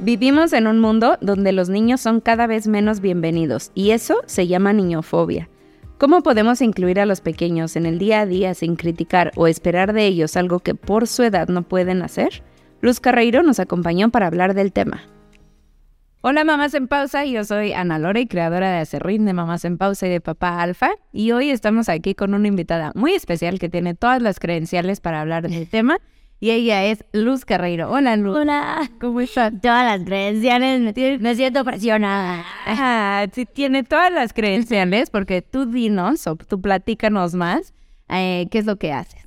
[0.00, 4.46] Vivimos en un mundo donde los niños son cada vez menos bienvenidos y eso se
[4.46, 5.48] llama niñofobia.
[5.98, 9.92] ¿Cómo podemos incluir a los pequeños en el día a día sin criticar o esperar
[9.92, 12.44] de ellos algo que por su edad no pueden hacer?
[12.80, 15.02] Luz Carreiro nos acompañó para hablar del tema.
[16.20, 20.06] Hola mamás en pausa, yo soy Ana Lore, creadora de Acerrín de Mamás en Pausa
[20.06, 23.94] y de Papá Alfa, y hoy estamos aquí con una invitada muy especial que tiene
[23.94, 25.98] todas las credenciales para hablar del tema
[26.40, 27.90] y ella es Luz Carreiro.
[27.90, 28.36] Hola, Luz.
[28.36, 28.90] Hola.
[29.00, 29.52] ¿Cómo estás?
[29.60, 32.44] Todas las credenciales, me, me siento presionada.
[32.66, 37.74] Ah, sí, tiene todas las credenciales porque tú dinos o tú platícanos más
[38.08, 39.26] eh, qué es lo que haces.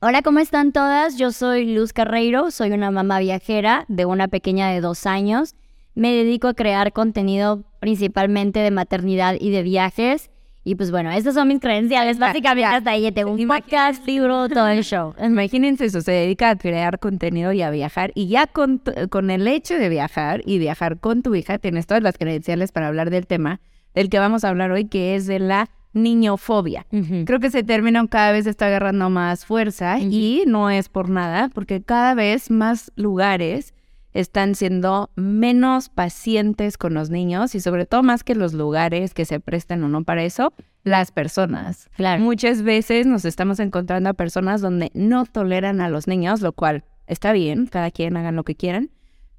[0.00, 1.16] Hola, ¿cómo están todas?
[1.16, 5.54] Yo soy Luz Carreiro, soy una mamá viajera de una pequeña de dos años.
[5.94, 10.30] Me dedico a crear contenido principalmente de maternidad y de viajes.
[10.64, 12.18] Y pues bueno, estas son mis credenciales.
[12.18, 15.14] Básicamente hasta ahí tengo un podcast, libro, todo el show.
[15.22, 18.12] Imagínense eso, se dedica a crear contenido y a viajar.
[18.14, 22.02] Y ya con, con el hecho de viajar y viajar con tu hija, tienes todas
[22.02, 23.60] las credenciales para hablar del tema
[23.94, 26.86] del que vamos a hablar hoy, que es de la niñofobia.
[27.24, 31.50] Creo que ese término cada vez está agarrando más fuerza y no es por nada,
[31.54, 33.74] porque cada vez más lugares
[34.14, 39.24] están siendo menos pacientes con los niños y sobre todo más que los lugares que
[39.24, 41.90] se prestan o no para eso, las personas.
[41.96, 42.22] Claro.
[42.22, 46.84] Muchas veces nos estamos encontrando a personas donde no toleran a los niños, lo cual
[47.06, 48.90] está bien, cada quien hagan lo que quieran,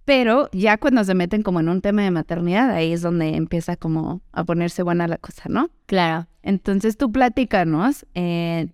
[0.03, 3.75] pero ya cuando se meten como en un tema de maternidad, ahí es donde empieza
[3.75, 5.69] como a ponerse buena la cosa, ¿no?
[5.87, 6.27] Claro.
[6.43, 8.67] Entonces tú platícanos, eh,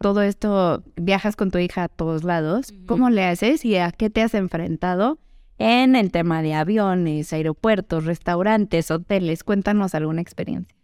[0.00, 4.08] todo esto, viajas con tu hija a todos lados, ¿cómo le haces y a qué
[4.08, 5.18] te has enfrentado?
[5.58, 9.44] En el tema de aviones, aeropuertos, restaurantes, hoteles.
[9.44, 10.74] Cuéntanos alguna experiencia.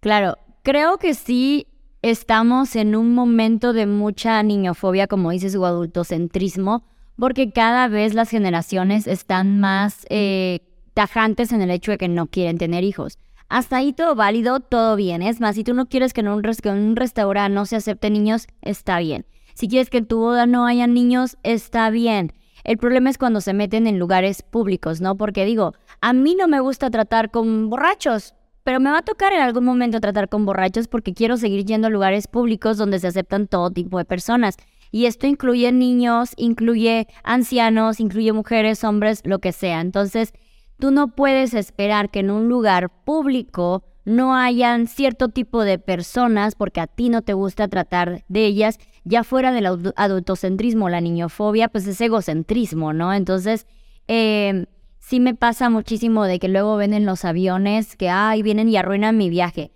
[0.00, 1.68] Claro, creo que sí
[2.02, 6.84] estamos en un momento de mucha niñofobia, como dices, o adultocentrismo,
[7.16, 10.60] porque cada vez las generaciones están más eh,
[10.94, 13.18] tajantes en el hecho de que no quieren tener hijos.
[13.48, 15.22] Hasta ahí todo válido, todo bien.
[15.22, 17.76] Es más, si tú no quieres que en un, que en un restaurante no se
[17.76, 19.24] acepten niños, está bien.
[19.54, 22.32] Si quieres que en tu boda no haya niños, está bien.
[22.66, 25.16] El problema es cuando se meten en lugares públicos, ¿no?
[25.16, 28.34] Porque digo, a mí no me gusta tratar con borrachos,
[28.64, 31.86] pero me va a tocar en algún momento tratar con borrachos porque quiero seguir yendo
[31.86, 34.56] a lugares públicos donde se aceptan todo tipo de personas.
[34.90, 39.80] Y esto incluye niños, incluye ancianos, incluye mujeres, hombres, lo que sea.
[39.80, 40.32] Entonces,
[40.80, 46.56] tú no puedes esperar que en un lugar público no hayan cierto tipo de personas
[46.56, 51.68] porque a ti no te gusta tratar de ellas ya fuera del adultocentrismo, la niñofobia,
[51.68, 53.14] pues es egocentrismo, ¿no?
[53.14, 53.66] Entonces,
[54.08, 54.66] eh,
[54.98, 58.76] sí me pasa muchísimo de que luego ven en los aviones que, ay, vienen y
[58.76, 59.70] arruinan mi viaje.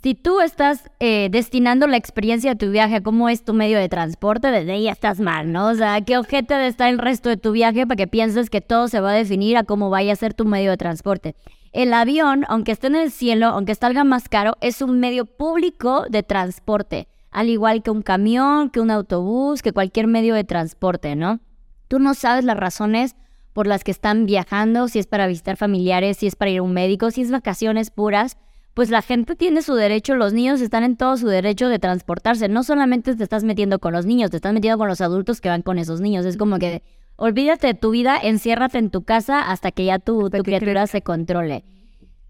[0.00, 3.78] Si tú estás eh, destinando la experiencia de tu viaje a cómo es tu medio
[3.78, 5.66] de transporte, desde ahí ya estás mal, ¿no?
[5.66, 8.60] O sea, ¿qué objeto de estar el resto de tu viaje para que pienses que
[8.60, 11.34] todo se va a definir a cómo vaya a ser tu medio de transporte?
[11.72, 16.06] El avión, aunque esté en el cielo, aunque salga más caro, es un medio público
[16.08, 21.16] de transporte al igual que un camión, que un autobús, que cualquier medio de transporte,
[21.16, 21.40] ¿no?
[21.88, 23.16] Tú no sabes las razones
[23.52, 26.62] por las que están viajando, si es para visitar familiares, si es para ir a
[26.62, 28.36] un médico, si es vacaciones puras,
[28.74, 32.48] pues la gente tiene su derecho, los niños están en todo su derecho de transportarse.
[32.48, 35.50] No solamente te estás metiendo con los niños, te estás metiendo con los adultos que
[35.50, 36.24] van con esos niños.
[36.24, 36.82] Es como que
[37.16, 41.02] olvídate de tu vida, enciérrate en tu casa hasta que ya tu, tu criatura se
[41.02, 41.64] controle.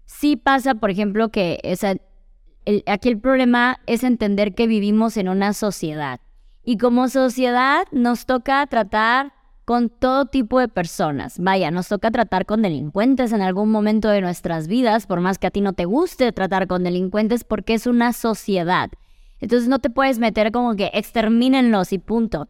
[0.05, 1.95] Sí pasa, por ejemplo, que esa,
[2.87, 6.19] aquí el problema es entender que vivimos en una sociedad
[6.63, 9.33] y como sociedad nos toca tratar
[9.65, 11.39] con todo tipo de personas.
[11.39, 15.47] Vaya, nos toca tratar con delincuentes en algún momento de nuestras vidas, por más que
[15.47, 18.89] a ti no te guste tratar con delincuentes, porque es una sociedad.
[19.39, 22.47] Entonces no te puedes meter como que extermínenlos y punto.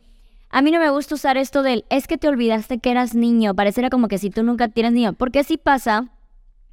[0.50, 3.56] A mí no me gusta usar esto del es que te olvidaste que eras niño,
[3.56, 6.10] pareciera como que si tú nunca tienes niño, porque sí pasa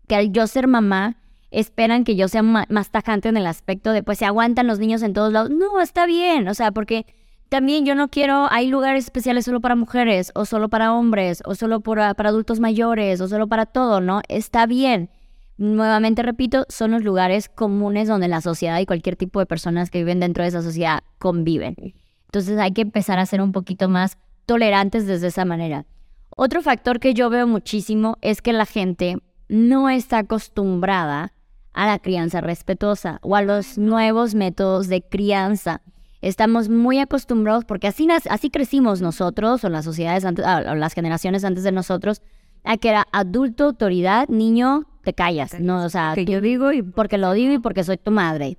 [0.07, 1.17] que al yo ser mamá,
[1.51, 5.03] esperan que yo sea más tajante en el aspecto de, pues se aguantan los niños
[5.03, 5.51] en todos lados.
[5.51, 7.07] No, está bien, o sea, porque
[7.49, 11.55] también yo no quiero, hay lugares especiales solo para mujeres, o solo para hombres, o
[11.55, 14.23] solo para, para adultos mayores, o solo para todo, ¿no?
[14.29, 15.11] Está bien.
[15.59, 19.99] Nuevamente repito, son los lugares comunes donde la sociedad y cualquier tipo de personas que
[19.99, 21.75] viven dentro de esa sociedad conviven.
[22.27, 24.17] Entonces hay que empezar a ser un poquito más
[24.47, 25.85] tolerantes desde esa manera.
[26.35, 29.19] Otro factor que yo veo muchísimo es que la gente
[29.49, 31.33] no está acostumbrada
[31.73, 35.83] a la crianza respetuosa o a los nuevos métodos de crianza.
[36.21, 40.93] Estamos muy acostumbrados, porque así, así crecimos nosotros, o las sociedades antes, ah, o las
[40.93, 42.21] generaciones antes de nosotros,
[42.65, 45.59] a que era adulto, autoridad, niño, te callas.
[45.59, 48.57] No, o sea, que yo digo y porque lo digo y porque soy tu madre.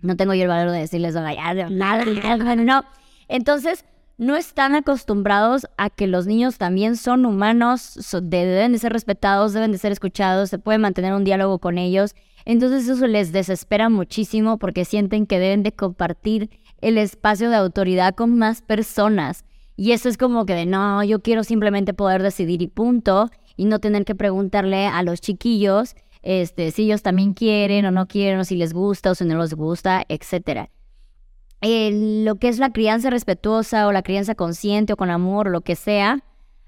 [0.00, 2.04] No tengo yo el valor de decirles nada,
[2.56, 2.84] no.
[3.28, 3.84] Entonces,
[4.22, 9.72] no están acostumbrados a que los niños también son humanos, deben de ser respetados, deben
[9.72, 12.14] de ser escuchados, se puede mantener un diálogo con ellos.
[12.44, 18.14] Entonces eso les desespera muchísimo porque sienten que deben de compartir el espacio de autoridad
[18.14, 19.44] con más personas.
[19.76, 23.64] Y eso es como que de no, yo quiero simplemente poder decidir y punto, y
[23.64, 28.38] no tener que preguntarle a los chiquillos este, si ellos también quieren o no quieren,
[28.38, 30.04] o si les gusta o si no les gusta,
[31.62, 35.76] lo que es la crianza respetuosa o la crianza consciente o con amor lo que
[35.76, 36.24] sea,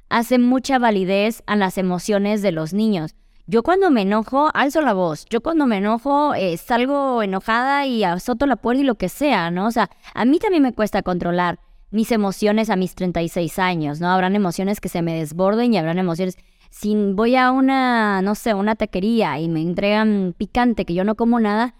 [0.08, 3.16] hace mucha validez a las emociones de los niños.
[3.46, 5.26] Yo cuando me enojo, alzo la voz.
[5.28, 9.50] Yo cuando me enojo, eh, salgo enojada y azoto la puerta y lo que sea,
[9.50, 9.66] ¿no?
[9.66, 11.58] O sea, a mí también me cuesta controlar
[11.90, 14.08] mis emociones a mis 36 años, ¿no?
[14.08, 16.38] Habrán emociones que se me desborden y habrán emociones
[16.70, 21.14] si voy a una, no sé, una taquería y me entregan picante que yo no
[21.14, 21.74] como nada,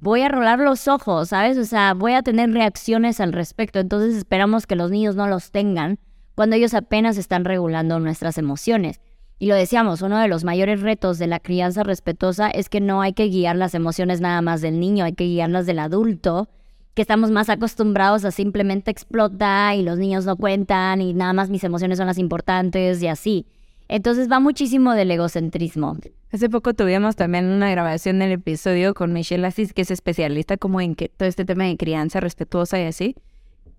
[0.00, 1.58] voy a rolar los ojos, ¿sabes?
[1.58, 3.78] O sea, voy a tener reacciones al respecto.
[3.78, 5.98] Entonces esperamos que los niños no los tengan
[6.34, 9.00] cuando ellos apenas están regulando nuestras emociones.
[9.40, 13.00] Y lo decíamos, uno de los mayores retos de la crianza respetuosa es que no
[13.02, 16.48] hay que guiar las emociones nada más del niño, hay que guiarlas del adulto,
[16.94, 21.50] que estamos más acostumbrados a simplemente explotar y los niños no cuentan y nada más
[21.50, 23.46] mis emociones son las importantes y así.
[23.88, 25.96] Entonces va muchísimo del egocentrismo.
[26.30, 30.82] Hace poco tuvimos también una grabación del episodio con Michelle Assis, que es especialista como
[30.82, 33.16] en que todo este tema de crianza respetuosa y así.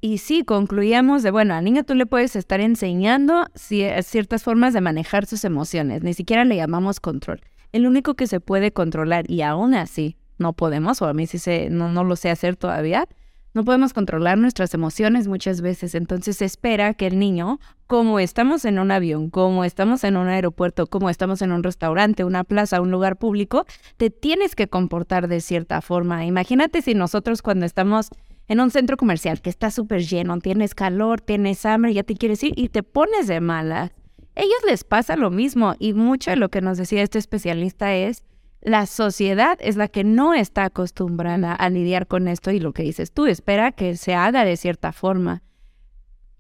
[0.02, 4.82] Y sí, concluíamos de, bueno, al niño tú le puedes estar enseñando ciertas formas de
[4.82, 7.42] manejar sus emociones, ni siquiera le llamamos control.
[7.72, 11.38] El único que se puede controlar y aún así no podemos, o a mí sí
[11.38, 13.08] se, no, no lo sé hacer todavía,
[13.54, 18.66] no podemos controlar nuestras emociones muchas veces, entonces se espera que el niño, como estamos
[18.66, 22.82] en un avión, como estamos en un aeropuerto, como estamos en un restaurante, una plaza,
[22.82, 23.66] un lugar público,
[23.98, 26.26] te tienes que comportar de cierta forma.
[26.26, 28.10] Imagínate si nosotros cuando estamos
[28.48, 32.44] en un centro comercial que está súper lleno, tienes calor, tienes hambre, ya te quieres
[32.44, 33.92] ir y te pones de malas.
[34.36, 38.24] Ellos les pasa lo mismo y mucho de lo que nos decía este especialista es
[38.62, 42.84] la sociedad es la que no está acostumbrada a lidiar con esto y lo que
[42.84, 45.44] dices tú, espera que se haga de cierta forma.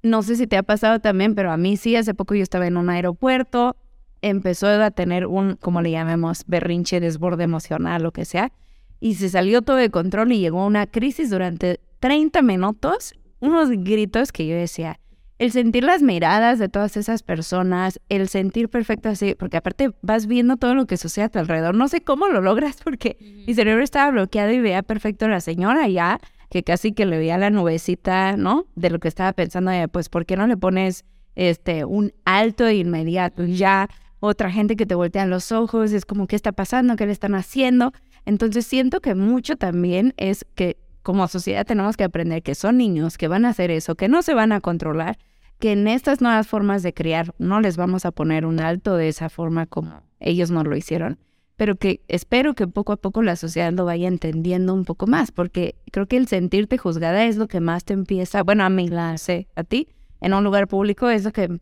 [0.01, 2.67] No sé si te ha pasado también, pero a mí sí, hace poco yo estaba
[2.67, 3.77] en un aeropuerto,
[4.21, 8.51] empezó a tener un, como le llamemos, berrinche, desborde emocional, lo que sea,
[8.99, 14.31] y se salió todo de control y llegó una crisis durante 30 minutos, unos gritos
[14.31, 14.99] que yo decía,
[15.39, 20.27] el sentir las miradas de todas esas personas, el sentir perfecto así, porque aparte vas
[20.27, 21.75] viendo todo lo que sucede a tu alrededor.
[21.75, 25.39] No sé cómo lo logras porque mi cerebro estaba bloqueado y veía perfecto a la
[25.39, 26.19] señora ya,
[26.49, 28.65] que casi que le veía la nubecita, ¿no?
[28.75, 31.05] De lo que estaba pensando, pues, ¿por qué no le pones
[31.35, 33.45] este un alto de inmediato?
[33.45, 33.87] Ya
[34.19, 36.97] otra gente que te voltea los ojos, es como, ¿qué está pasando?
[36.97, 37.93] ¿Qué le están haciendo?
[38.25, 43.17] Entonces siento que mucho también es que como sociedad tenemos que aprender que son niños,
[43.17, 45.17] que van a hacer eso, que no se van a controlar
[45.59, 49.09] que en estas nuevas formas de criar no les vamos a poner un alto de
[49.09, 51.19] esa forma como ellos nos lo hicieron,
[51.57, 55.31] pero que espero que poco a poco la sociedad lo vaya entendiendo un poco más,
[55.31, 58.87] porque creo que el sentirte juzgada es lo que más te empieza, bueno, a mí
[58.87, 59.89] la sé, a ti,
[60.21, 61.59] en un lugar público es lo que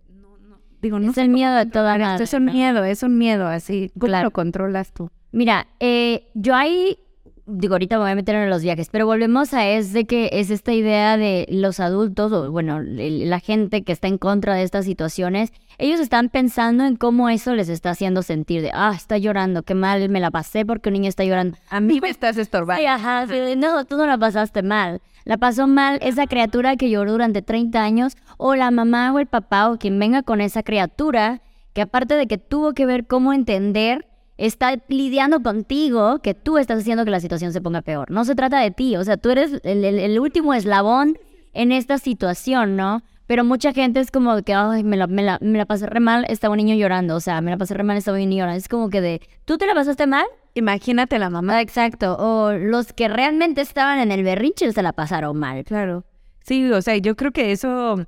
[0.82, 3.92] digo, no es el miedo de toda la Es un miedo, es un miedo, así,
[4.00, 5.10] ¿cómo lo controlas tú?
[5.32, 7.00] Mira, eh, yo ahí
[7.48, 10.30] digo, ahorita me voy a meter en los viajes, pero volvemos a es de que
[10.34, 14.64] es esta idea de los adultos, o bueno, la gente que está en contra de
[14.64, 19.18] estas situaciones, ellos están pensando en cómo eso les está haciendo sentir de, ah, está
[19.18, 21.58] llorando, qué mal me la pasé porque un niño está llorando.
[21.70, 22.82] A mí me estás estorbando.
[22.82, 23.25] Sí, ajá,
[23.56, 25.01] no, tú no la pasaste mal.
[25.24, 29.27] La pasó mal esa criatura que lloró durante 30 años, o la mamá o el
[29.27, 31.42] papá o quien venga con esa criatura,
[31.74, 34.06] que aparte de que tuvo que ver cómo entender
[34.38, 38.12] está lidiando contigo que tú estás haciendo que la situación se ponga peor.
[38.12, 41.17] No se trata de ti, o sea, tú eres el, último eslabón
[41.53, 43.01] en esta situación, ¿no?
[43.25, 46.00] Pero mucha gente es como que, ay, me la, me, la, me la pasé re
[46.00, 48.44] mal, estaba un niño llorando, o sea, me la pasé re mal, estaba un niño
[48.44, 48.58] llorando.
[48.58, 50.25] Es como que de, ¿tú te la pasaste mal?
[50.53, 51.62] Imagínate la mamá.
[51.62, 55.65] Exacto, o los que realmente estaban en el berrinche se la pasaron mal.
[55.65, 56.06] Claro.
[56.44, 58.06] Sí, o sea, yo creo que eso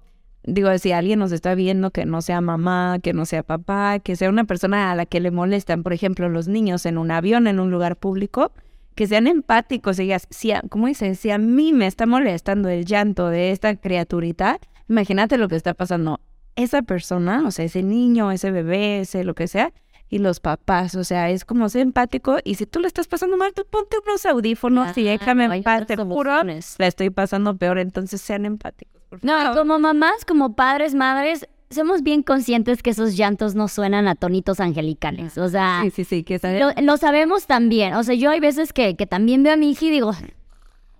[0.53, 4.15] Digo, si alguien nos está viendo que no sea mamá, que no sea papá, que
[4.15, 7.45] sea una persona a la que le molestan, por ejemplo, los niños en un avión,
[7.47, 8.51] en un lugar público,
[8.95, 9.99] que sean empáticos.
[9.99, 11.13] Ellas, si ¿cómo dice?
[11.13, 15.75] Si a mí me está molestando el llanto de esta criaturita, imagínate lo que está
[15.75, 16.19] pasando
[16.55, 19.71] esa persona, o sea, ese niño, ese bebé, ese lo que sea,
[20.09, 23.37] y los papás, o sea, es como ser empático y si tú le estás pasando
[23.37, 27.77] mal, tú ponte unos audífonos y déjame en paz, te juro, la estoy pasando peor,
[27.77, 28.98] entonces sean empáticos.
[29.21, 34.15] No, como mamás, como padres, madres, somos bien conscientes que esos llantos no suenan a
[34.15, 35.37] tonitos angelicales.
[35.37, 37.93] O sea, sí, sí, sí, que lo, lo, sabemos también.
[37.95, 40.11] O sea, yo hay veces que, que también veo a mi hija y digo,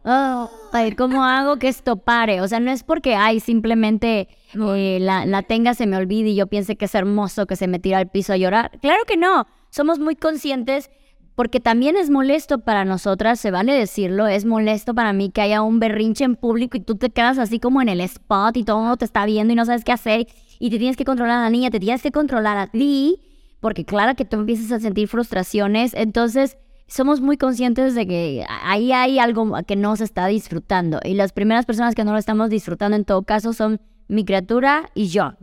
[0.03, 2.41] oh, ay, ¿cómo hago que esto pare?
[2.41, 6.35] O sea, no es porque, ay, simplemente eh, la, la tenga, se me olvide y
[6.35, 8.71] yo piense que es hermoso que se me tira al piso a llorar.
[8.81, 9.47] Claro que no.
[9.69, 10.89] Somos muy conscientes
[11.39, 15.61] porque también es molesto para nosotras, se vale decirlo, es molesto para mí que haya
[15.61, 18.75] un berrinche en público y tú te quedas así como en el spot y todo
[18.75, 20.27] el mundo te está viendo y no sabes qué hacer
[20.59, 23.21] y te tienes que controlar a la niña, te tienes que controlar a ti,
[23.61, 28.91] porque claro que tú empiezas a sentir frustraciones, entonces somos muy conscientes de que ahí
[28.91, 32.49] hay algo que no se está disfrutando y las primeras personas que no lo estamos
[32.49, 33.79] disfrutando en todo caso son
[34.09, 35.35] mi criatura y yo.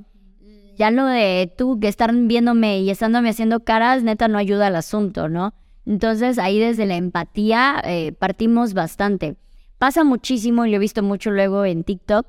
[0.77, 4.77] Ya lo de tú que están viéndome y estándome haciendo caras, neta no ayuda al
[4.77, 5.55] asunto, ¿no?
[5.87, 9.37] Entonces ahí desde la empatía eh, partimos bastante.
[9.79, 12.27] Pasa muchísimo, y lo he visto mucho luego en TikTok,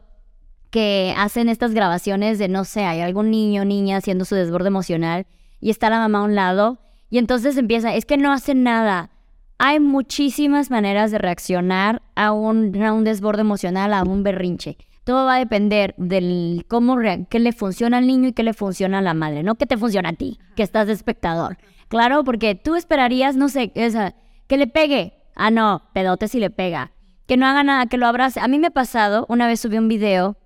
[0.69, 4.67] que hacen estas grabaciones de, no sé, hay algún niño o niña haciendo su desborde
[4.67, 5.25] emocional
[5.59, 9.11] y está la mamá a un lado y entonces empieza, es que no hacen nada.
[9.59, 14.77] Hay muchísimas maneras de reaccionar a un, a un desborde emocional, a un berrinche.
[15.03, 16.97] Todo va a depender del cómo,
[17.29, 19.77] qué le funciona al niño y qué le funciona a la madre, no qué te
[19.77, 21.57] funciona a ti, que estás de espectador.
[21.87, 24.15] Claro, porque tú esperarías, no sé, esa,
[24.47, 25.13] que le pegue.
[25.35, 26.91] Ah, no, pedote si le pega.
[27.27, 28.39] Que no haga nada, que lo abrace.
[28.39, 30.37] A mí me ha pasado, una vez subí un video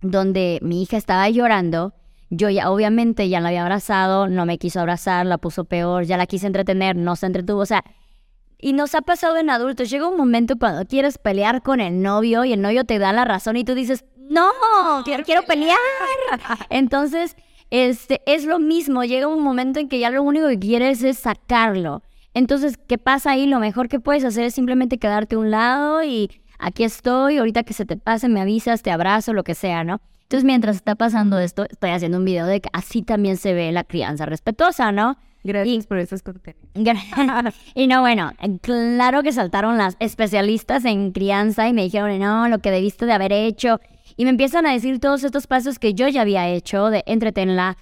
[0.00, 1.94] donde mi hija estaba llorando.
[2.30, 6.16] Yo ya, obviamente, ya la había abrazado, no me quiso abrazar, la puso peor, ya
[6.16, 7.60] la quise entretener, no se entretuvo.
[7.60, 7.84] O sea,
[8.58, 9.90] y nos ha pasado en adultos.
[9.90, 13.24] Llega un momento cuando quieres pelear con el novio y el novio te da la
[13.24, 14.50] razón y tú dices, no,
[15.04, 15.78] quiero, quiero pelear.
[16.70, 17.36] Entonces,
[17.70, 21.18] este, es lo mismo, llega un momento en que ya lo único que quieres es
[21.18, 22.02] sacarlo.
[22.34, 23.46] Entonces, ¿qué pasa ahí?
[23.46, 27.62] Lo mejor que puedes hacer es simplemente quedarte a un lado y aquí estoy, ahorita
[27.62, 30.00] que se te pase me avisas, te abrazo, lo que sea, ¿no?
[30.22, 33.72] Entonces, mientras está pasando esto, estoy haciendo un video de que así también se ve
[33.72, 35.16] la crianza respetuosa, ¿no?
[35.42, 36.68] Gracias por esos contenidos.
[37.74, 42.58] y no, bueno, claro que saltaron las especialistas en crianza y me dijeron, no, lo
[42.58, 43.80] que debiste de haber hecho
[44.16, 47.76] y me empiezan a decir todos estos pasos que yo ya había hecho, de entretenla,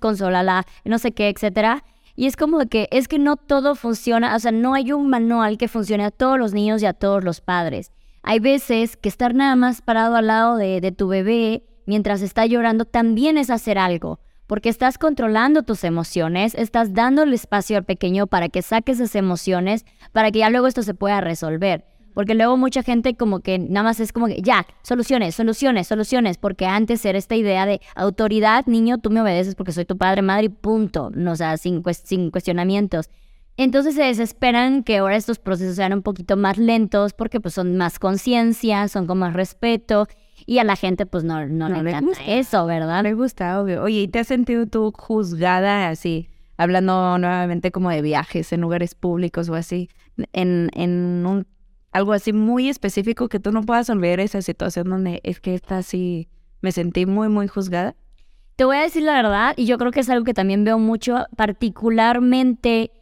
[0.00, 1.84] consólala, no sé qué, etcétera.
[2.16, 5.58] Y es como que es que no todo funciona, o sea, no hay un manual
[5.58, 7.92] que funcione a todos los niños y a todos los padres.
[8.22, 12.44] Hay veces que estar nada más parado al lado de, de tu bebé mientras está
[12.46, 17.84] llorando también es hacer algo, porque estás controlando tus emociones, estás dando el espacio al
[17.84, 21.84] pequeño para que saque esas emociones, para que ya luego esto se pueda resolver.
[22.20, 26.36] Porque luego mucha gente como que nada más es como que, ya, soluciones, soluciones, soluciones,
[26.36, 30.20] porque antes era esta idea de autoridad, niño, tú me obedeces porque soy tu padre,
[30.20, 33.08] madre y punto, no, o sea, sin, sin cuestionamientos.
[33.56, 37.78] Entonces se desesperan que ahora estos procesos sean un poquito más lentos porque pues son
[37.78, 40.06] más conciencia, son con más respeto
[40.44, 43.02] y a la gente pues no, no, le, gusta eso, ¿verdad?
[43.02, 43.82] Le gusta, obvio.
[43.82, 48.94] Oye, ¿y te has sentido tú juzgada así, hablando nuevamente como de viajes en lugares
[48.94, 49.88] públicos o así,
[50.34, 51.46] en, en un
[51.92, 55.78] algo así muy específico que tú no puedas olvidar esa situación donde es que está
[55.78, 56.28] así,
[56.60, 57.96] me sentí muy, muy juzgada?
[58.56, 60.78] Te voy a decir la verdad, y yo creo que es algo que también veo
[60.78, 62.92] mucho, particularmente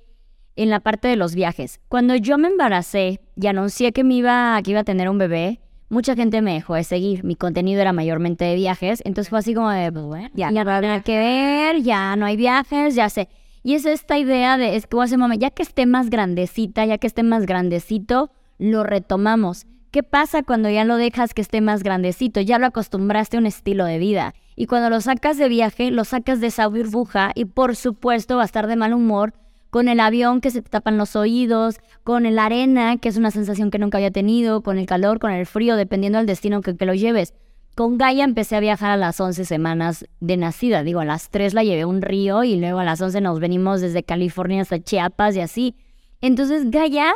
[0.55, 1.81] en la parte de los viajes.
[1.89, 5.61] Cuando yo me embaracé y anuncié que me iba, que iba a tener un bebé,
[5.89, 7.25] mucha gente me dejó de seguir.
[7.25, 10.59] Mi contenido era mayormente de viajes, entonces fue así como de, pues bueno, ya, no
[10.59, 13.29] hay nada que ver, ya no hay viajes, ya sé.
[13.63, 16.11] Y es esta idea de, es que voy a hacer mamá, ya que esté más
[16.11, 19.67] grandecita, ya que esté más grandecito, lo retomamos.
[19.91, 22.41] ¿Qué pasa cuando ya lo dejas que esté más grandecito?
[22.41, 24.35] Ya lo acostumbraste a un estilo de vida.
[24.55, 28.43] Y cuando lo sacas de viaje, lo sacas de esa burbuja y por supuesto va
[28.43, 29.33] a estar de mal humor
[29.71, 33.31] con el avión que se te tapan los oídos, con la arena, que es una
[33.31, 36.77] sensación que nunca había tenido, con el calor, con el frío, dependiendo del destino que,
[36.77, 37.35] que lo lleves.
[37.75, 40.83] Con Gaia empecé a viajar a las 11 semanas de nacida.
[40.83, 43.41] Digo, a las 3 la llevé a un río y luego a las 11 nos
[43.41, 45.77] venimos desde California hasta Chiapas y así.
[46.21, 47.13] Entonces Gaia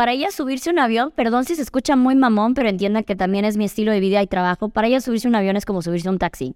[0.00, 3.44] para ella subirse un avión, perdón si se escucha muy mamón, pero entienda que también
[3.44, 6.08] es mi estilo de vida y trabajo, para ella subirse un avión es como subirse
[6.08, 6.54] un taxi.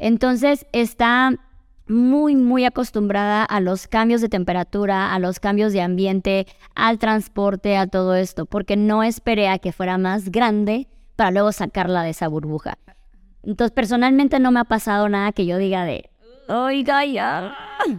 [0.00, 1.36] Entonces está
[1.86, 7.76] muy, muy acostumbrada a los cambios de temperatura, a los cambios de ambiente, al transporte,
[7.76, 12.10] a todo esto, porque no esperé a que fuera más grande para luego sacarla de
[12.10, 12.76] esa burbuja.
[13.44, 16.10] Entonces, personalmente no me ha pasado nada que yo diga de,
[16.50, 17.54] oiga, ya.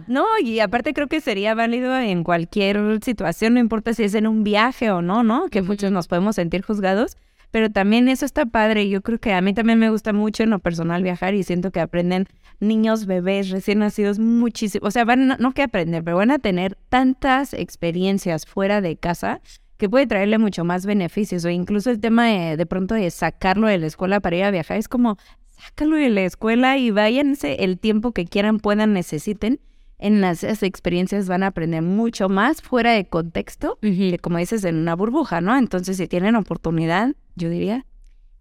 [0.06, 4.26] No, y aparte creo que sería válido en cualquier situación, no importa si es en
[4.26, 5.48] un viaje o no, ¿no?
[5.48, 7.16] Que muchos nos podemos sentir juzgados,
[7.50, 8.88] pero también eso está padre.
[8.88, 11.70] Yo creo que a mí también me gusta mucho en lo personal viajar y siento
[11.70, 12.26] que aprenden
[12.60, 14.86] niños, bebés, recién nacidos muchísimo.
[14.86, 19.40] O sea, van, no que aprender, pero van a tener tantas experiencias fuera de casa
[19.76, 23.66] que puede traerle mucho más beneficios o incluso el tema de, de pronto de sacarlo
[23.66, 25.18] de la escuela para ir a viajar es como
[25.64, 29.60] sácalo de la escuela y váyanse el tiempo que quieran, puedan, necesiten
[30.02, 34.64] en las esas experiencias van a aprender mucho más fuera de contexto que como dices
[34.64, 35.56] en una burbuja, ¿no?
[35.56, 37.86] Entonces si tienen oportunidad, yo diría.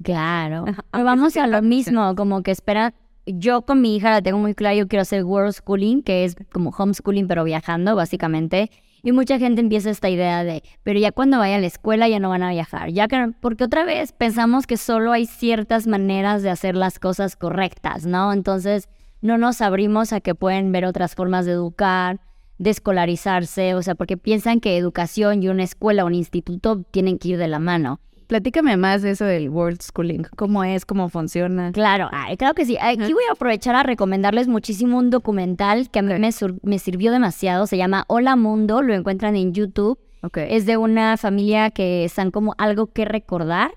[0.04, 0.66] Claro.
[0.66, 2.96] Pero vamos a lo mismo, como que espera,
[3.28, 6.36] yo con mi hija la tengo muy clara, yo quiero hacer world schooling, que es
[6.52, 8.72] como homeschooling pero viajando básicamente.
[9.04, 12.20] Y mucha gente empieza esta idea de, pero ya cuando vaya a la escuela ya
[12.20, 16.44] no van a viajar, ya que, porque otra vez pensamos que solo hay ciertas maneras
[16.44, 18.32] de hacer las cosas correctas, ¿no?
[18.32, 18.90] Entonces
[19.22, 22.20] no nos abrimos a que pueden ver otras formas de educar,
[22.60, 27.30] de escolarizarse, o sea, porque piensan que educación y una escuela un instituto tienen que
[27.30, 28.00] ir de la mano.
[28.32, 30.24] Platícame más de eso del World Schooling.
[30.38, 30.86] ¿Cómo es?
[30.86, 31.74] ¿Cómo funciona?
[31.74, 32.78] Claro, claro que sí.
[32.80, 36.14] Aquí voy a aprovechar a recomendarles muchísimo un documental que a mí
[36.64, 37.68] me, sirvió demasiado.
[37.68, 38.84] Se llama Hola Mundo.
[38.84, 40.00] Lo encuentran en YouTube.
[40.34, 43.72] Es de una familia que están como algo que recordar.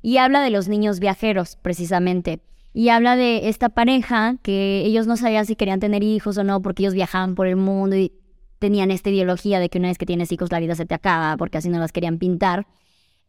[0.00, 2.38] Y habla de los niños viajeros, precisamente.
[2.72, 6.62] Y habla de esta pareja que ellos no sabían si querían tener hijos o no
[6.62, 8.12] porque ellos viajaban por el mundo y
[8.60, 11.36] tenían esta ideología de que una vez que tienes hijos la vida se te acaba
[11.36, 12.64] porque así no las querían pintar.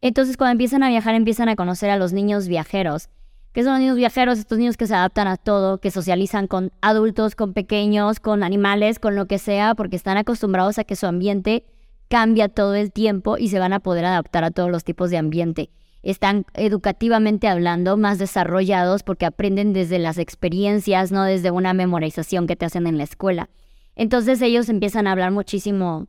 [0.02, 3.08] Entonces cuando empiezan a viajar empiezan a conocer a los niños viajeros.
[3.52, 4.38] ¿Qué son los niños viajeros?
[4.38, 8.98] Estos niños que se adaptan a todo, que socializan con adultos, con pequeños, con animales,
[8.98, 11.64] con lo que sea, porque están acostumbrados a que su ambiente
[12.08, 15.18] cambia todo el tiempo y se van a poder adaptar a todos los tipos de
[15.18, 15.70] ambiente.
[16.02, 22.56] Están educativamente hablando más desarrollados porque aprenden desde las experiencias, no desde una memorización que
[22.56, 23.50] te hacen en la escuela.
[23.96, 26.06] Entonces ellos empiezan a hablar muchísimo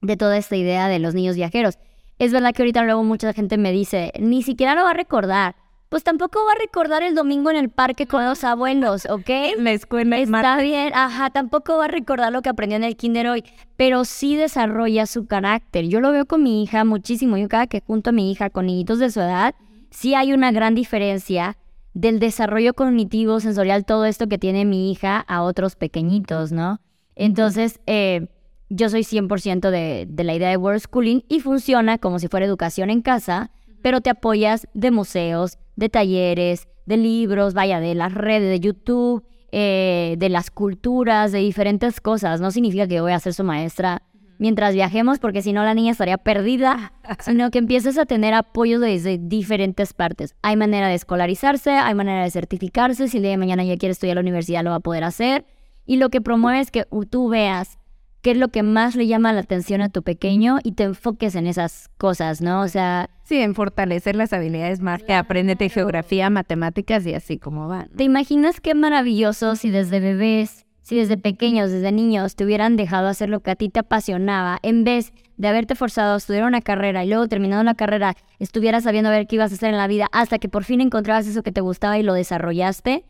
[0.00, 1.78] de toda esta idea de los niños viajeros.
[2.22, 5.56] Es verdad que ahorita luego mucha gente me dice, ni siquiera lo va a recordar.
[5.88, 9.28] Pues tampoco va a recordar el domingo en el parque con los abuelos, ¿ok?
[9.58, 10.18] La escuela.
[10.18, 13.42] Está bien, ajá, tampoco va a recordar lo que aprendió en el kinder hoy,
[13.76, 15.88] pero sí desarrolla su carácter.
[15.88, 17.38] Yo lo veo con mi hija muchísimo.
[17.38, 19.56] Yo cada que junto a mi hija con niñitos de su edad,
[19.90, 21.56] sí hay una gran diferencia
[21.92, 26.78] del desarrollo cognitivo, sensorial, todo esto que tiene mi hija a otros pequeñitos, ¿no?
[27.16, 28.28] Entonces, eh,
[28.74, 32.46] yo soy 100% de, de la idea de World Schooling y funciona como si fuera
[32.46, 33.50] educación en casa,
[33.82, 39.24] pero te apoyas de museos, de talleres, de libros, vaya, de las redes de YouTube,
[39.50, 42.40] eh, de las culturas, de diferentes cosas.
[42.40, 44.02] No significa que voy a ser su maestra
[44.38, 48.80] mientras viajemos, porque si no la niña estaría perdida, sino que empieces a tener apoyo
[48.80, 50.34] desde diferentes partes.
[50.42, 53.92] Hay manera de escolarizarse, hay manera de certificarse, si el día de mañana ya quiere
[53.92, 55.44] estudiar a la universidad lo va a poder hacer.
[55.84, 57.78] Y lo que promueve es que tú veas
[58.22, 61.34] qué es lo que más le llama la atención a tu pequeño y te enfoques
[61.34, 62.60] en esas cosas, ¿no?
[62.60, 63.10] O sea...
[63.24, 67.88] Sí, en fortalecer las habilidades más que apréndete geografía, matemáticas y así como van.
[67.96, 73.08] ¿Te imaginas qué maravilloso si desde bebés, si desde pequeños, desde niños te hubieran dejado
[73.08, 76.60] hacer lo que a ti te apasionaba, en vez de haberte forzado a estudiar una
[76.60, 79.88] carrera y luego terminando la carrera estuvieras sabiendo ver qué ibas a hacer en la
[79.88, 83.04] vida hasta que por fin encontrabas eso que te gustaba y lo desarrollaste?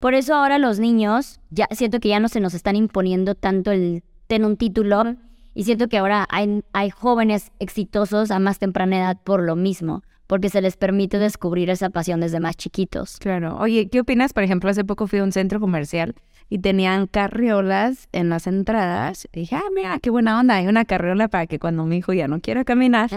[0.00, 3.70] Por eso ahora los niños, ya siento que ya no se nos están imponiendo tanto
[3.70, 5.16] el ten un título.
[5.54, 10.04] Y siento que ahora hay, hay jóvenes exitosos a más temprana edad por lo mismo,
[10.28, 13.18] porque se les permite descubrir esa pasión desde más chiquitos.
[13.18, 13.58] Claro.
[13.58, 14.32] Oye, ¿qué opinas?
[14.32, 16.14] Por ejemplo, hace poco fui a un centro comercial
[16.48, 19.26] y tenían carriolas en las entradas.
[19.32, 20.54] Y dije, ah, mira, qué buena onda.
[20.54, 23.10] Hay una carriola para que cuando mi hijo ya no quiera caminar,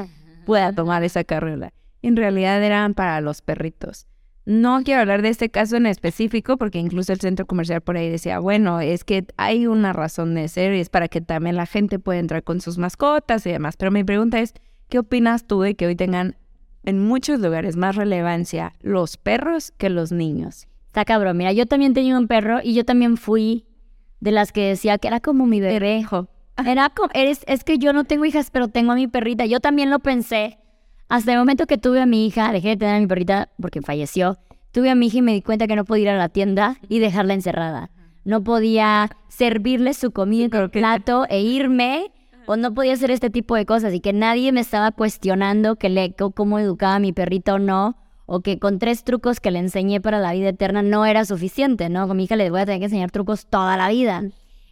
[0.47, 1.73] pueda tomar esa carriola.
[2.01, 4.07] en realidad eran para los perritos.
[4.45, 8.09] No quiero hablar de este caso en específico porque incluso el centro comercial por ahí
[8.09, 11.65] decía, bueno, es que hay una razón de ser y es para que también la
[11.65, 13.77] gente pueda entrar con sus mascotas y demás.
[13.77, 14.53] Pero mi pregunta es,
[14.89, 16.35] ¿qué opinas tú de que hoy tengan
[16.83, 20.67] en muchos lugares más relevancia los perros que los niños?
[20.87, 23.65] Está cabrón, mira, yo también tenía un perro y yo también fui
[24.19, 26.05] de las que decía que era como mi bebé.
[26.65, 29.45] Era como, eres, es que yo no tengo hijas, pero tengo a mi perrita.
[29.45, 30.59] Yo también lo pensé.
[31.13, 33.83] Hasta el momento que tuve a mi hija, dejé de tener a mi perrita porque
[33.83, 34.39] falleció.
[34.71, 36.77] Tuve a mi hija y me di cuenta que no podía ir a la tienda
[36.89, 37.91] y dejarla encerrada.
[38.25, 42.11] No podía servirle su comida en el plato e irme
[42.47, 45.89] o no podía hacer este tipo de cosas y que nadie me estaba cuestionando que
[45.89, 47.95] le, cómo educaba a mi perrita o no,
[48.25, 51.89] o que con tres trucos que le enseñé para la vida eterna no era suficiente,
[51.89, 52.07] ¿no?
[52.07, 54.23] Con mi hija le voy a tener que enseñar trucos toda la vida.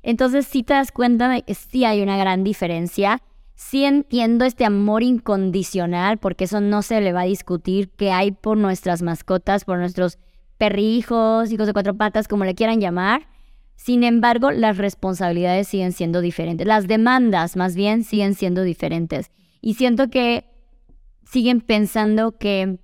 [0.01, 3.21] Entonces sí te das cuenta de que sí hay una gran diferencia
[3.61, 8.31] sí entiendo este amor incondicional, porque eso no se le va a discutir, que hay
[8.31, 10.17] por nuestras mascotas, por nuestros
[10.57, 13.27] perrijos, hijos de cuatro patas, como le quieran llamar.
[13.75, 16.65] Sin embargo, las responsabilidades siguen siendo diferentes.
[16.65, 19.31] Las demandas, más bien, siguen siendo diferentes.
[19.61, 20.45] Y siento que
[21.23, 22.79] siguen pensando que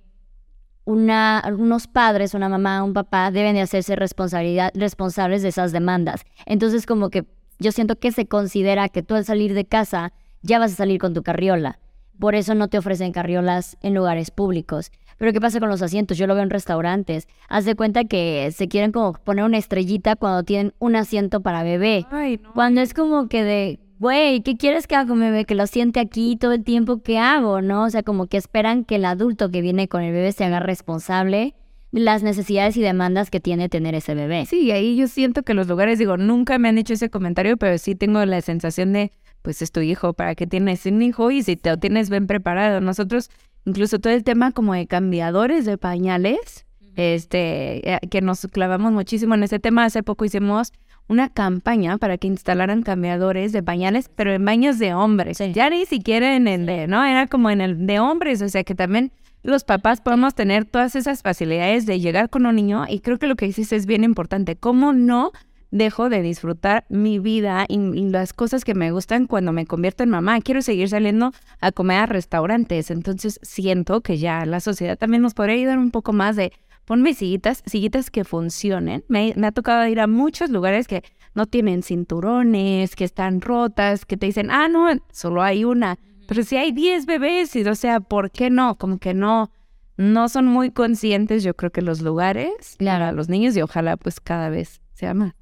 [0.84, 6.22] una, algunos padres, una mamá, un papá, deben de hacerse responsabilidad, responsables de esas demandas.
[6.46, 7.26] Entonces, como que
[7.58, 11.00] yo siento que se considera que tú al salir de casa ya vas a salir
[11.00, 11.78] con tu carriola.
[12.18, 14.90] Por eso no te ofrecen carriolas en lugares públicos.
[15.18, 16.16] Pero ¿qué pasa con los asientos?
[16.16, 17.28] Yo lo veo en restaurantes.
[17.48, 21.62] Haz de cuenta que se quieren como poner una estrellita cuando tienen un asiento para
[21.62, 22.06] bebé.
[22.10, 22.52] Ay, no.
[22.54, 25.44] Cuando es como que de, güey, ¿qué quieres que haga con mi bebé?
[25.44, 27.84] Que lo siente aquí todo el tiempo que hago, ¿no?
[27.84, 30.60] O sea, como que esperan que el adulto que viene con el bebé se haga
[30.60, 31.54] responsable
[31.90, 34.46] de las necesidades y demandas que tiene tener ese bebé.
[34.46, 37.78] Sí, ahí yo siento que los lugares, digo, nunca me han hecho ese comentario, pero
[37.78, 39.10] sí tengo la sensación de,
[39.48, 41.30] pues es tu hijo, ¿para qué tienes un hijo?
[41.30, 42.82] Y si te lo tienes bien preparado.
[42.82, 43.30] Nosotros,
[43.64, 49.34] incluso todo el tema como de cambiadores de pañales, este, eh, que nos clavamos muchísimo
[49.36, 49.86] en ese tema.
[49.86, 50.74] Hace poco hicimos
[51.06, 55.38] una campaña para que instalaran cambiadores de pañales, pero en baños de hombres.
[55.54, 57.02] Ya ni siquiera en el de, ¿no?
[57.02, 60.94] Era como en el de hombres, o sea que también los papás podemos tener todas
[60.94, 64.04] esas facilidades de llegar con un niño y creo que lo que dices es bien
[64.04, 64.56] importante.
[64.56, 65.32] ¿Cómo no
[65.70, 70.02] dejo de disfrutar mi vida y, y las cosas que me gustan cuando me convierto
[70.02, 70.40] en mamá?
[70.40, 75.34] Quiero seguir saliendo a comer a restaurantes, entonces siento que ya la sociedad también nos
[75.34, 76.52] podría ayudar un poco más de
[76.84, 79.04] ponme sillitas, sillitas que funcionen.
[79.08, 81.04] Me, me ha tocado ir a muchos lugares que
[81.34, 85.98] no tienen cinturones, que están rotas, que te dicen, ah, no, solo hay una.
[86.26, 88.76] Pero si hay 10 bebés, y, o sea, ¿por qué no?
[88.76, 89.50] Como que no,
[89.98, 93.14] no son muy conscientes, yo creo que los lugares Claro.
[93.14, 95.34] los niños y ojalá pues cada vez sea más.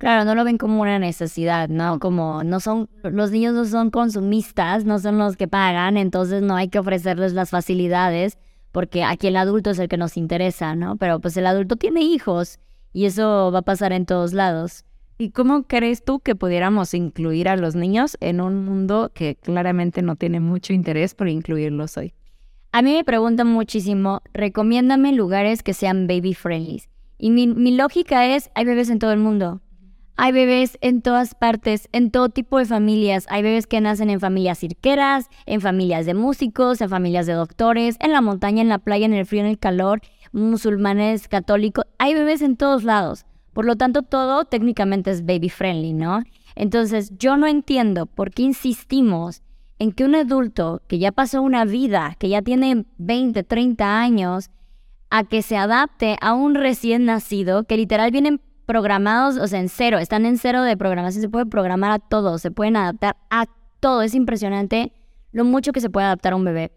[0.00, 1.98] Claro, no lo ven como una necesidad, ¿no?
[1.98, 6.56] Como no son, los niños no son consumistas, no son los que pagan, entonces no
[6.56, 8.38] hay que ofrecerles las facilidades,
[8.72, 10.96] porque aquí el adulto es el que nos interesa, ¿no?
[10.96, 12.60] Pero pues el adulto tiene hijos
[12.94, 14.86] y eso va a pasar en todos lados.
[15.18, 20.00] ¿Y cómo crees tú que pudiéramos incluir a los niños en un mundo que claramente
[20.00, 22.14] no tiene mucho interés por incluirlos hoy?
[22.72, 26.84] A mí me preguntan muchísimo, recomiéndame lugares que sean baby friendly.
[27.18, 29.60] Y mi, mi lógica es, hay bebés en todo el mundo.
[30.16, 33.26] Hay bebés en todas partes, en todo tipo de familias.
[33.30, 37.96] Hay bebés que nacen en familias cirqueras, en familias de músicos, en familias de doctores,
[38.00, 41.86] en la montaña, en la playa, en el frío, en el calor, musulmanes, católicos.
[41.98, 43.24] Hay bebés en todos lados.
[43.52, 46.22] Por lo tanto, todo técnicamente es baby friendly, ¿no?
[46.54, 49.42] Entonces, yo no entiendo por qué insistimos
[49.78, 54.50] en que un adulto que ya pasó una vida, que ya tiene 20, 30 años,
[55.08, 59.68] a que se adapte a un recién nacido que literal vienen programados, o sea, en
[59.68, 63.46] cero, están en cero de programación, se puede programar a todo, se pueden adaptar a
[63.80, 64.92] todo, es impresionante
[65.32, 66.70] lo mucho que se puede adaptar a un bebé.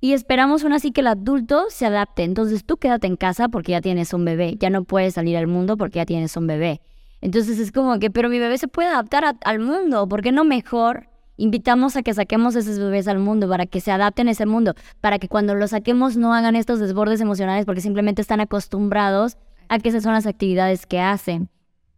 [0.00, 3.70] Y esperamos aún así que el adulto se adapte, entonces tú quédate en casa porque
[3.70, 6.80] ya tienes un bebé, ya no puedes salir al mundo porque ya tienes un bebé.
[7.20, 10.42] Entonces es como que, pero mi bebé se puede adaptar al mundo, ¿por qué no
[10.42, 14.46] mejor invitamos a que saquemos esos bebés al mundo para que se adapten a ese
[14.46, 19.36] mundo, para que cuando los saquemos no hagan estos desbordes emocionales porque simplemente están acostumbrados
[19.70, 21.48] a que esas son las actividades que hacen.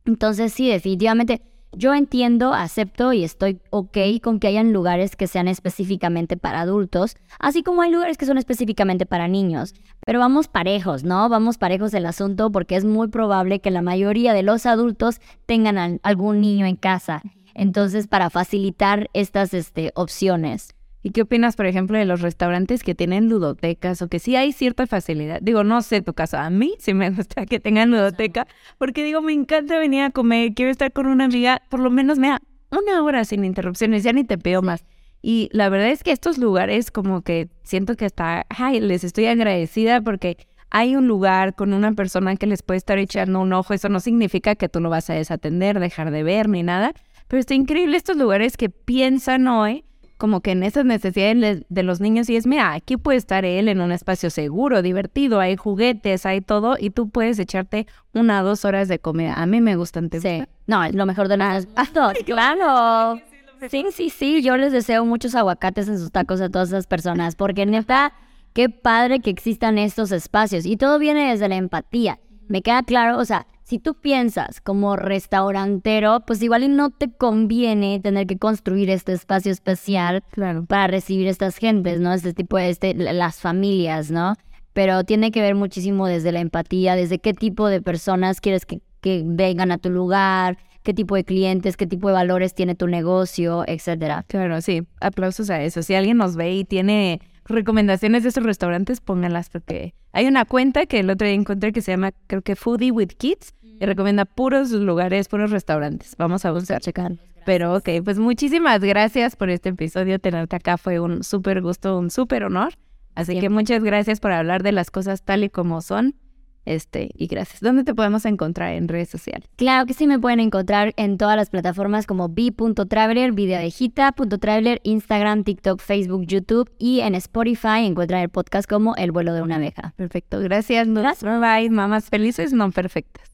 [0.04, 1.42] Entonces sí, definitivamente
[1.74, 7.16] yo entiendo, acepto y estoy ok con que hayan lugares que sean específicamente para adultos,
[7.38, 9.72] así como hay lugares que son específicamente para niños.
[10.04, 11.28] Pero vamos parejos, ¿no?
[11.30, 15.78] Vamos parejos del asunto porque es muy probable que la mayoría de los adultos tengan
[15.78, 17.22] al- algún niño en casa.
[17.54, 20.74] Entonces, para facilitar estas este, opciones.
[21.04, 24.52] ¿Y qué opinas, por ejemplo, de los restaurantes que tienen ludotecas o que sí hay
[24.52, 25.40] cierta facilidad?
[25.42, 28.46] Digo, no sé tu caso, a mí sí me gusta que tengan ludoteca,
[28.78, 32.18] porque digo, me encanta venir a comer, quiero estar con una amiga, por lo menos
[32.18, 34.84] me da una hora sin interrupciones, ya ni te peo más.
[35.22, 39.26] Y la verdad es que estos lugares como que siento que hasta, ay, les estoy
[39.26, 40.36] agradecida porque
[40.70, 44.00] hay un lugar con una persona que les puede estar echando un ojo, eso no
[44.00, 46.92] significa que tú no vas a desatender, dejar de ver ni nada,
[47.28, 49.84] pero está increíble estos lugares que piensan hoy
[50.22, 53.66] como que en esas necesidades de los niños y es, mira, aquí puede estar él
[53.66, 58.44] en un espacio seguro, divertido, hay juguetes, hay todo y tú puedes echarte una o
[58.44, 59.34] dos horas de comida.
[59.34, 60.44] A mí me gustan, ¿te Sí.
[60.68, 63.20] No, es lo mejor de las ah, claro.
[63.68, 64.42] Sí, sí, sí.
[64.42, 68.12] Yo les deseo muchos aguacates en sus tacos a todas esas personas, porque neta,
[68.52, 70.66] qué padre que existan estos espacios.
[70.66, 72.20] Y todo viene desde la empatía.
[72.52, 77.10] Me queda claro, o sea, si tú piensas como restaurantero, pues igual y no te
[77.10, 80.66] conviene tener que construir este espacio especial Claro.
[80.66, 82.12] para recibir estas gentes, ¿no?
[82.12, 84.34] Este tipo de, este, las familias, ¿no?
[84.74, 88.82] Pero tiene que ver muchísimo desde la empatía, desde qué tipo de personas quieres que,
[89.00, 92.86] que vengan a tu lugar, qué tipo de clientes, qué tipo de valores tiene tu
[92.86, 94.26] negocio, etcétera.
[94.28, 95.82] Claro, sí, aplausos a eso.
[95.82, 100.86] Si alguien nos ve y tiene recomendaciones de esos restaurantes, pónganlas porque hay una cuenta
[100.86, 104.24] que el otro día encontré que se llama, creo que Foodie with Kids y recomienda
[104.24, 106.14] puros lugares, puros restaurantes.
[106.16, 106.80] Vamos a buscar.
[106.80, 107.12] Checar.
[107.44, 110.18] Pero ok, pues muchísimas gracias por este episodio.
[110.18, 112.74] Tenerte acá fue un súper gusto, un súper honor.
[113.14, 116.14] Así que muchas gracias por hablar de las cosas tal y como son.
[116.64, 117.60] Este, y gracias.
[117.60, 119.48] ¿Dónde te podemos encontrar en redes sociales?
[119.56, 125.80] Claro que sí, me pueden encontrar en todas las plataformas como b.traveler, videoabejita.traveler, Instagram, TikTok,
[125.80, 129.92] Facebook, YouTube y en Spotify encuentran el podcast como El vuelo de una abeja.
[129.96, 130.88] Perfecto, gracias.
[130.88, 131.22] Gracias.
[131.22, 133.30] Bye bye, mamás felices, no perfectas.